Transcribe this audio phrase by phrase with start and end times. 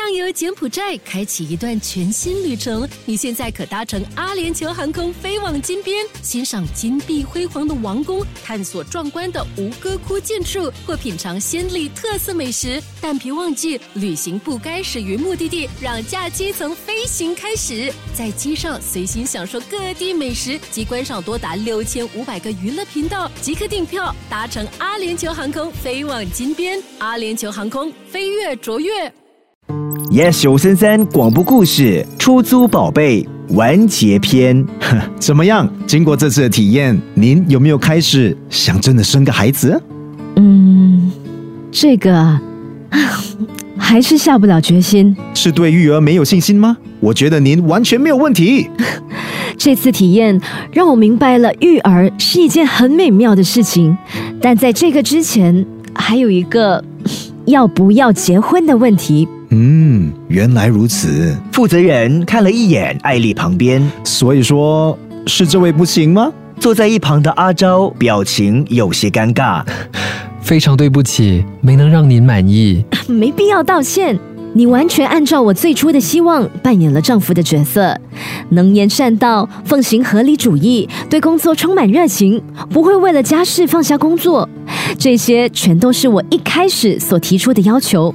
[0.00, 2.88] 畅游柬埔寨，开启一段全新旅程。
[3.04, 12.82] 你现在可搭乘阿联酋航空飞往金边，欣赏金碧辉煌的王宫，探索壮观的吴哥窟建筑，或品尝鲜丽特色美食。
[12.98, 17.92] 但别忘记，旅行不该始于目的地，让假期从飞行开始。
[18.16, 26.82] 在机上随心享受各地美食及观赏多达六千五百个娱乐频道，即刻订票搭乘阿联酋航空飞往金边。
[27.00, 29.12] 阿联酋航空飞跃卓越。
[30.10, 33.24] Yes 九三三广播故事《出租宝贝》
[33.54, 34.66] 完结篇，
[35.20, 35.72] 怎么样？
[35.86, 39.80] 经过这次的体验，您有没有开始想真的生个孩子？
[40.34, 41.12] 嗯，
[41.70, 42.36] 这个
[43.78, 45.16] 还是下不了决心。
[45.32, 46.76] 是对育儿没有信心吗？
[46.98, 48.68] 我觉得您完全没有问题。
[49.56, 50.40] 这次体验
[50.72, 53.96] 让我明白了，育儿是一件很美妙的事情，
[54.40, 56.82] 但在这个之前，还有一个
[57.44, 59.28] 要不要结婚的问题。
[59.50, 61.36] 嗯，原来如此。
[61.52, 66.32] 负责人看了一眼艾丽旁边，所以说是这位不行吗？
[66.58, 69.64] 坐在一旁的阿昭表情有些尴尬。
[70.40, 72.84] 非常对不起，没能让您满意。
[73.08, 74.18] 没必要道歉。
[74.52, 77.96] 你完全按照我最初的希望扮演了丈夫的角色，
[78.48, 84.48] 能言善道，奉行合理主义，对工作充满热情，不会为了家事放下工作。
[84.98, 88.12] 这些全都是我一开始所提出的要求。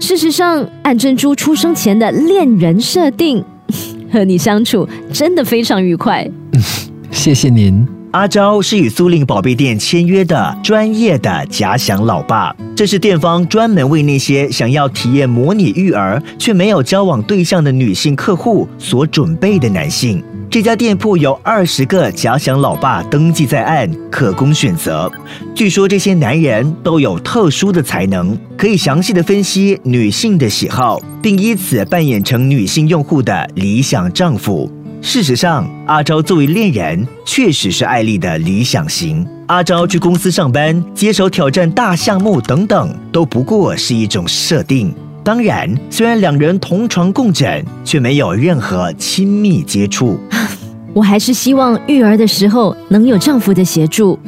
[0.00, 3.44] 事实上，暗珍珠出生前的恋人设定，
[4.12, 6.28] 和你相处真的非常愉快。
[7.10, 7.86] 谢谢您。
[8.12, 20.22] 阿昭是与租赁宝贝店签约的专业的假想老爸，这是店方专门为那些想要体验模拟育儿却没有交往对象的女性客户所准备的男性。
[20.54, 25.10] 这家店铺有二十个假想老爸登记在案，可供选择。
[25.52, 34.70] 据说这些男人都有特殊的才能，可以详细的分析女性的喜好，并以此扮演成女性用户的理想丈夫。
[35.02, 39.26] 事实上，阿昭作为恋人，确实是艾丽的理想型。
[39.48, 44.94] 阿昭去公司上班、接手挑战大项目等等，都不过是一种设定。
[45.24, 50.18] 当然，虽然两人同床共枕，却没有任何亲密接触。
[50.92, 54.18] 我还是希望育儿的时候能有丈夫的协助。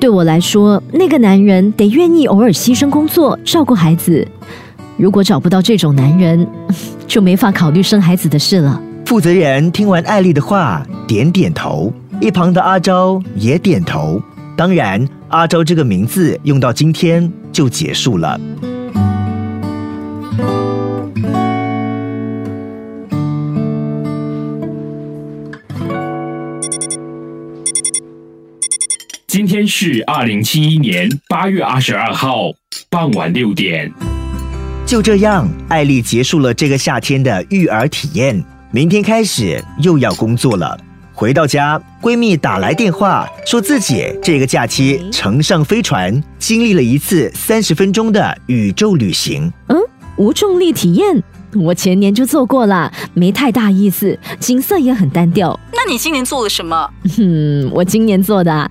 [0.00, 4.26] 对我来说，那个男人得愿意偶尔牺牲工作照顾孩子。
[4.96, 6.44] 如果找不到这种男人，
[7.06, 8.82] 就没法考虑生孩子的事了。
[9.04, 14.20] 负责人听完艾丽的话，点点头，一旁的阿昭也点头。
[14.56, 18.40] 当然，阿昭这个名字用到今天就结束了。
[29.56, 32.52] 天是二零七一年八月二十二号
[32.90, 33.90] 傍晚六点。
[34.84, 38.44] 就这样，艾丽结束了这个夏天的育儿体验。
[38.70, 40.78] 明天开始又要工作了。
[41.14, 49.50] 回到家，闺蜜打来电话，说自己这个假期乘上飞船，经历了一次三十分钟的宇宙旅行。
[49.68, 49.78] 嗯，
[50.18, 51.22] 无重力体验，
[51.54, 55.58] 我前年就做过了，没太大意思，景色也很单调。
[55.72, 56.90] 那你今年做了什么？
[57.18, 58.70] 嗯，我今年做的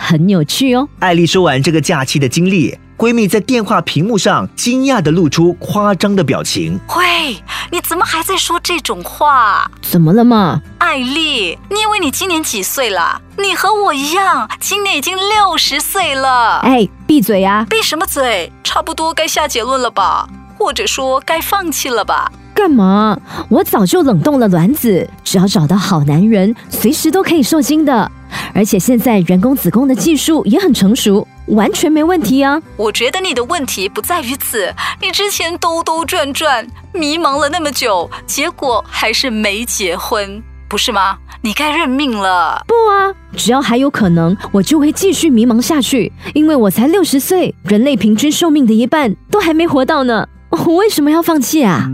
[0.00, 0.88] 很有趣哦。
[1.00, 2.76] 艾丽说完这个假期的经历。
[2.96, 6.78] 闺蜜在电话屏幕上惊讶的露出夸张的表情。
[6.98, 7.34] 喂，
[7.72, 9.70] 你怎么还在说这种话？
[9.80, 10.60] 怎么了嘛？
[10.76, 13.22] 艾丽，你以为你今年几岁了？
[13.38, 16.58] 你和我一样，今年已经六十岁了。
[16.58, 17.66] 哎，闭嘴呀！
[17.70, 18.52] 闭什么嘴？
[18.62, 20.28] 差不多该下结论了吧？
[20.58, 22.30] 或者说该放弃了吧？
[22.52, 23.18] 干嘛？
[23.48, 28.12] 我早就冷冻了卵子，只要找到好男人，随时都可以受精的。
[28.54, 31.26] 而且现在人工子宫的技术也很成熟。
[31.46, 32.62] 完全没问题啊！
[32.76, 34.72] 我觉得你的问题不在于此。
[35.02, 41.18] 你之前兜兜转转，迷茫了那么久，结果还是没结婚，不是吗？
[41.42, 42.64] 你该认命了。
[42.68, 46.12] 不啊，只要还有可能，我就会继续迷茫下去。
[46.34, 50.28] 因为我才六十岁，人类平均寿命的一半都还没活到呢。
[50.50, 51.88] 我为什么要放弃啊？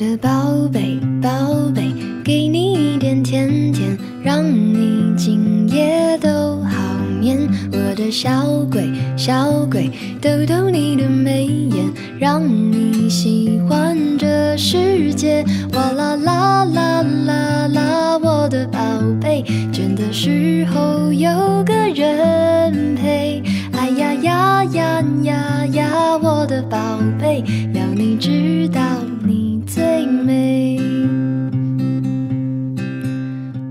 [0.00, 0.30] 的宝
[0.72, 1.28] 贝，宝
[1.74, 1.92] 贝，
[2.24, 7.38] 给你一点甜甜，让你今夜都好眠。
[7.70, 11.84] 我的小鬼，小鬼，逗逗你的眉眼，
[12.18, 15.44] 让你喜欢这世界。
[15.74, 18.78] 哇啦啦啦啦啦，我的宝
[19.20, 21.30] 贝，倦的时候有
[21.64, 23.42] 个人陪。
[23.72, 26.78] 哎呀呀呀呀呀，我的宝
[27.20, 27.44] 贝，
[27.74, 28.80] 要你知道。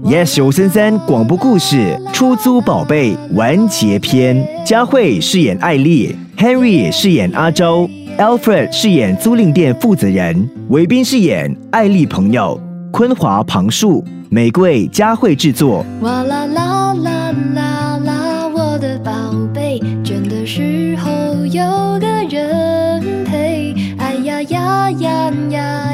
[0.03, 12.59] yes 九三三广播故事出租宝贝完结篇佳慧饰演艾丽 henry 饰演阿周 alfred 饰演租赁店负责人韦斌饰演艾丽朋友
[12.91, 15.85] 昆华旁述玫瑰佳慧制作。
[16.01, 19.11] 哇啦啦啦啦啦我的宝
[19.53, 21.09] 贝真的时候
[21.47, 21.63] 有
[21.99, 23.73] 个人陪。
[23.97, 25.88] 哎呀呀呀呀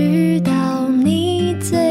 [0.00, 1.89] 知道你最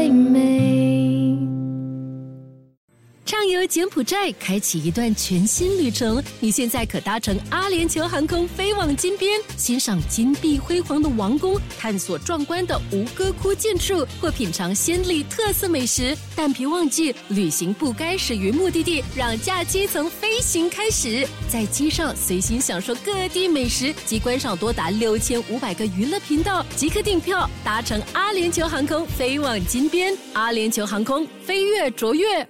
[3.70, 6.20] 柬埔寨，开启一段全新旅程。
[6.40, 16.18] 你现在可搭乘阿联酋航空飞往金边，欣赏金碧辉煌的王宫，探索壮观的吴哥窟建筑，或品尝暹粒特色美食。
[16.34, 21.24] 但别忘记，旅行不该始于目的地，让假期从飞行开始。
[21.48, 30.12] 在机上随心享受各地美食及观赏多达六千五百个娱乐频道，即刻订票搭乘阿联酋航空飞往金边。
[30.32, 32.44] 阿联酋航空飞跃卓越。